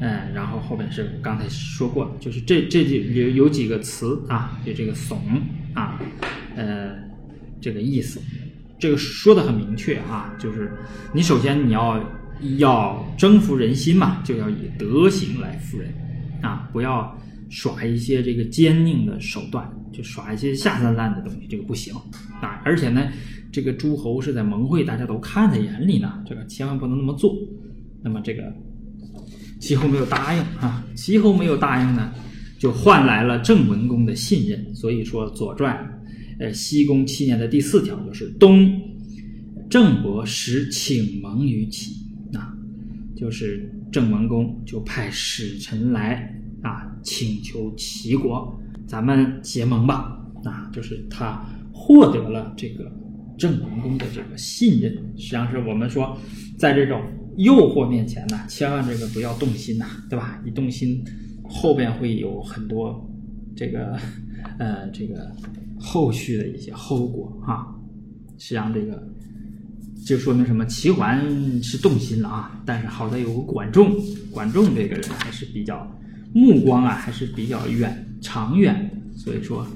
[0.00, 5.18] 嗯，然后后面是刚才说过，就是这这就有有几个词啊，就这个怂
[5.74, 6.00] 啊，
[6.56, 6.94] 呃，
[7.60, 8.20] 这个意思，
[8.78, 10.72] 这个说的很明确啊，就是
[11.12, 12.02] 你首先你要。
[12.58, 15.94] 要征服人心嘛，就要以德行来服人，
[16.40, 17.16] 啊，不要
[17.52, 21.92] 耍一些这个奸佞的手段，就耍一些下三滥的东西，这个不行
[22.40, 22.62] 啊。
[22.64, 23.12] 而且呢，
[23.52, 27.36] 这个诸侯是在盟会，大家都看在眼里呢，这个千万不能那么做。
[28.02, 28.42] 那么这个
[29.60, 32.10] 齐侯没有答应啊，齐侯没有答应呢，
[32.58, 34.74] 就换来了郑文公的信任。
[34.74, 35.76] 所以说，《左传》
[36.42, 38.80] 呃，西公七年的第四条就是东
[39.68, 42.00] 郑伯时请盟于齐。
[42.34, 42.56] 啊
[43.14, 52.90] 就是郑文公就派使臣来啊，请求齐国咱们结盟吧啊，就是他获得了这个
[53.38, 54.92] 郑文公的这个信任。
[55.16, 56.16] 实际上是我们说，
[56.58, 57.02] 在这种
[57.36, 60.40] 诱惑面前呢，千万这个不要动心呐，对吧？
[60.46, 61.04] 一动心，
[61.44, 63.08] 后边会有很多
[63.56, 63.98] 这个
[64.58, 65.30] 呃这个
[65.78, 67.74] 后续的一些后果啊。
[68.38, 69.02] 实际上这个。
[70.04, 70.66] 就说明什么？
[70.66, 73.94] 齐桓是动心了啊，但是好在有个管仲，
[74.32, 75.88] 管仲这个人还是比较
[76.34, 79.18] 目光啊，还是比较远长远的。
[79.18, 79.66] 所以说，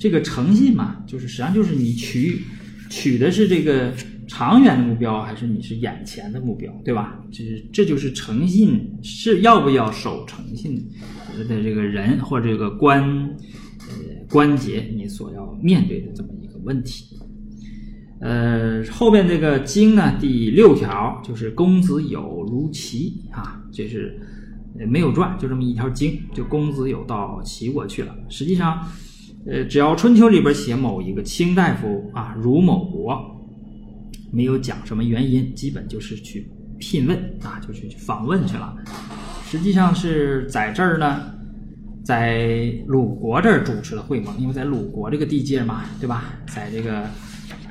[0.00, 2.42] 这个诚信嘛，就是实际上就是你取
[2.90, 3.92] 取的是这个
[4.26, 7.20] 长远的目标，还是你是眼前的目标，对吧？
[7.30, 10.76] 就是这就是诚信是要不要守诚信
[11.48, 13.94] 的这个人或者这个关呃
[14.28, 17.16] 关节，你所要面对的这么一个问题。
[18.18, 24.18] 呃，后边这个经呢，第六条就是公子有如其啊，这是
[24.78, 28.14] 也没有传，就这么一条经，就公子有到齐国去了。
[28.28, 28.86] 实际上，
[29.46, 33.18] 呃，只要春秋里边写某一个卿大夫啊，如某国，
[34.32, 38.76] 没有讲什么原因，基本就是去聘问啊，就是去访问去了。
[39.44, 41.22] 实际上是在这儿呢，
[42.04, 46.34] 在鲁国这儿主持了会盟，因为在鲁国这个地界嘛，对吧？
[46.48, 47.04] 在这个。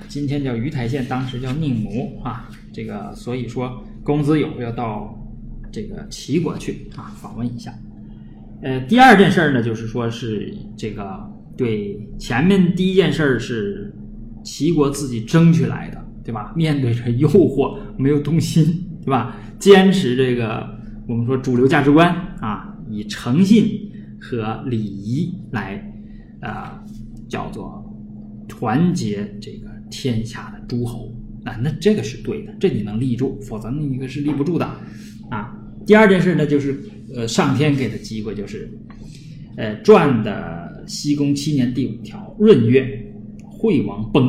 [0.07, 2.49] 今天叫鱼台县，当时叫宁母啊。
[2.71, 5.13] 这个所以说，公子友要到
[5.75, 7.73] 这个齐国去啊，访问一下。
[8.61, 13.93] 呃，第二件事呢，就是说是这个对前面第一件事是
[14.41, 16.53] 齐国自己争取来的，对吧？
[16.55, 18.63] 面对着诱惑没有动心，
[19.03, 19.35] 对吧？
[19.59, 20.65] 坚持这个
[21.09, 25.93] 我们说主流价值观啊，以诚信和礼仪来
[26.39, 26.81] 啊，
[27.27, 27.83] 叫做
[28.47, 29.75] 团结这个。
[29.91, 31.13] 天下的诸侯
[31.45, 34.65] 啊，那这个是对的，这你能立住，否则你一个是立不住的
[35.29, 35.55] 啊。
[35.85, 36.79] 第二件事呢，就是
[37.15, 38.69] 呃，上天给的机会就是，
[39.57, 44.27] 呃，传的西宫七年第五条闰月，惠王崩，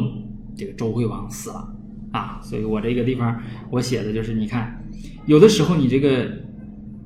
[0.57, 1.69] 这个周惠王死了
[2.13, 2.41] 啊。
[2.43, 4.83] 所以我这个地方我写的就是，你看，
[5.27, 6.29] 有的时候你这个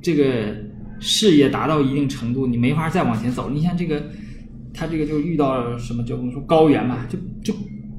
[0.03, 0.57] 这个
[0.99, 3.49] 事业达到一定程度，你没法再往前走。
[3.51, 4.03] 你像这个，
[4.75, 7.55] 他这个就遇到什么，就我们说高原嘛，就就。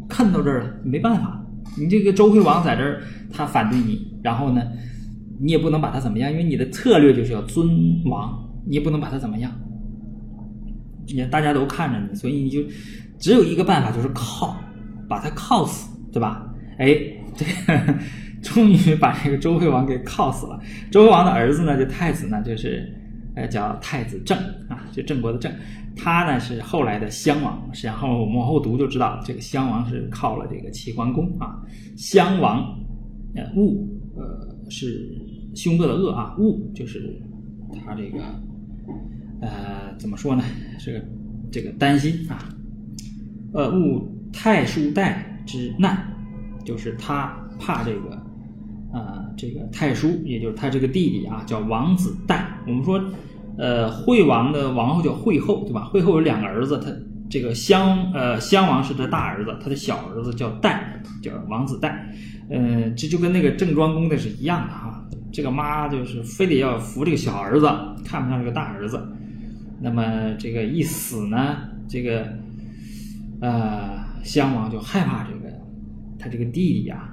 [0.09, 1.41] 看到这儿了，没办法，
[1.78, 3.01] 你这个周惠王在这儿，
[3.32, 4.61] 他反对你，然后呢，
[5.41, 7.67] 你也不能把他怎么样，因为你的策略就是要尊
[8.05, 8.31] 王，
[8.65, 9.51] 你也不能把他怎么样，
[11.07, 12.61] 也大家都看着你，所以你就
[13.19, 14.55] 只有一个办法，就是靠，
[15.09, 16.47] 把他靠死，对吧？
[16.77, 16.95] 哎，
[17.35, 17.95] 这个
[18.41, 20.59] 终于把这个周惠王给靠死了。
[20.91, 22.87] 周惠王的儿子呢，就太子呢，就是
[23.35, 24.37] 呃叫太子正
[24.69, 25.51] 啊，就郑国的郑。
[25.95, 31.61] 他呢是后来的襄王，然后我们往后读就知道，这个襄王是靠了这个齐桓公啊。
[31.97, 32.63] 襄王，
[33.35, 33.75] 呃，恶，
[34.15, 35.11] 呃，是
[35.56, 37.22] 凶恶的恶啊，恶就是
[37.86, 38.20] 他这个，
[39.41, 40.43] 呃，怎么说呢？
[40.80, 41.06] 是
[41.52, 42.49] 这个担心啊。
[43.54, 45.97] 呃，误太叔代之难，
[46.64, 48.16] 就是他怕这个
[48.93, 52.58] 啊，这个太叔，也就是他这个弟弟啊，叫王子代。
[52.66, 53.04] 我们说，
[53.58, 55.84] 呃，惠王的王后叫惠后，对吧？
[55.84, 56.89] 惠后有两个儿子，他
[57.30, 62.10] 这个襄呃襄王是他大儿子，他的小儿子叫代，叫王子代。
[62.49, 64.90] 呃，这就跟那个郑庄公的是一样的哈。
[65.32, 67.67] 这个妈就是非得要扶这个小儿子，
[68.03, 69.01] 看不上这个大儿子。
[69.79, 71.57] 那么这个一死呢，
[71.88, 72.27] 这个。
[73.43, 75.51] 呃，襄王就害怕这个
[76.19, 77.11] 他这个弟弟呀，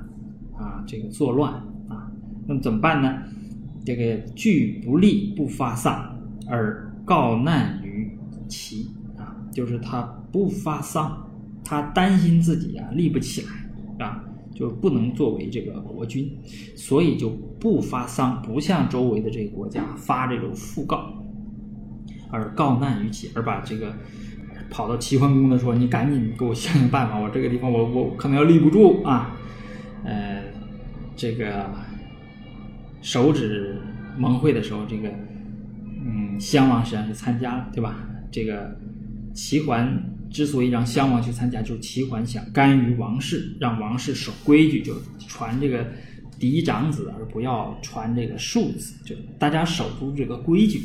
[0.54, 1.54] 啊，这个作乱
[1.88, 2.12] 啊，
[2.46, 3.22] 那么怎么办呢？
[3.82, 6.14] 这个惧不立不发丧
[6.46, 8.14] 而告难于
[8.46, 11.26] 齐啊，就是他不发丧，
[11.64, 14.22] 他担心自己啊立不起来啊，
[14.54, 16.30] 就不能作为这个国君，
[16.76, 17.30] 所以就
[17.60, 21.12] 不发丧，不向周围的这个国家发这种讣告，
[22.30, 23.94] 而告难于齐，而把这个。
[24.70, 29.34] 跑到齐桓公的说：“你赶紧给我想想办法，我这个地方我我可能要立不住啊。”
[30.04, 30.42] 呃，
[31.16, 31.70] 这个
[33.00, 33.80] 手指
[34.18, 35.08] 盟会的时候，这个
[36.04, 37.96] 嗯，襄王实际上是参加了，对吧？
[38.30, 38.76] 这个
[39.32, 39.90] 齐桓
[40.30, 44.94] 之所以让襄王去参加，就是齐桓想干预王室，让王室守规矩，就
[45.26, 45.86] 传这个
[46.38, 50.82] 嫡长子，而不要传这个庶子，就大家守住这个规矩。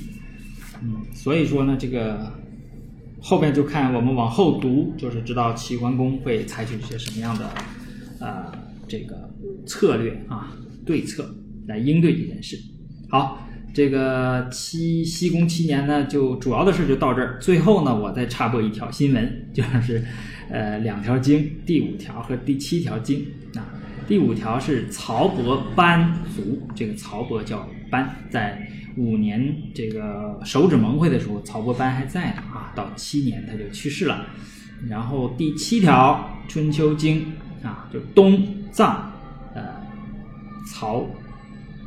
[0.81, 2.31] 嗯，所以说呢，这个。
[3.25, 7.49] 后边就看我们往后读，就是知道齐桓公会采取一些什么样的
[8.19, 8.51] 呃
[8.85, 9.33] 这个
[9.65, 10.51] 策略啊
[10.85, 11.33] 对策
[11.65, 12.59] 来应对这件事。
[13.07, 17.39] 好，这个七西宫七年呢，就主要的事就到这儿。
[17.41, 20.03] 最后呢，我再插播一条新闻，就是
[20.49, 23.65] 呃两条经，第五条和第七条经啊。
[24.07, 28.69] 第五条是曹伯班卒，这个曹伯叫班，在。
[28.95, 34.27] 五年这个手指盟会的时候，曹伯班还在呢啊，到七年他就去世了。
[34.87, 37.25] 然后第七条《春秋经》
[37.67, 39.11] 啊，就东葬
[39.55, 39.63] 呃
[40.67, 41.07] 曹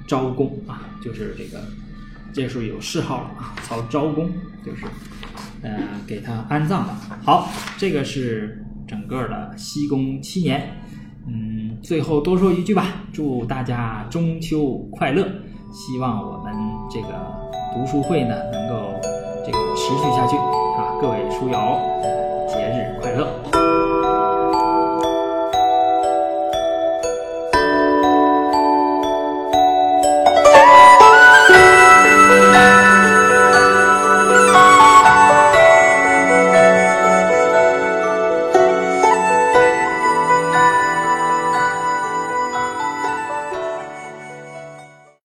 [0.07, 1.63] 昭公啊，就是这个
[2.33, 4.31] 这时候有谥号了啊，曹昭公
[4.65, 4.85] 就是
[5.63, 6.99] 呃给他安葬了。
[7.25, 10.69] 好，这个是整个的西宫七年。
[11.29, 15.27] 嗯，最后多说一句吧，祝大家中秋快乐。
[15.73, 16.55] 希望我们
[16.89, 17.09] 这个
[17.75, 18.95] 读书会呢，能够
[19.45, 20.97] 这个持续下去啊！
[21.01, 21.81] 各位书友，
[22.49, 22.96] 节日！